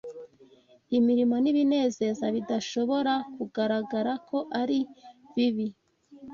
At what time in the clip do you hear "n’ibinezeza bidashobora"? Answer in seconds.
1.43-3.13